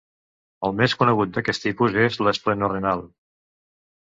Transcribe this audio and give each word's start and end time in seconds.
El 0.69 0.71
més 0.79 0.95
conegut 1.01 1.35
d'aquest 1.35 1.65
tipus 1.67 1.99
és 2.05 2.17
l'esplenorrenal. 2.29 3.05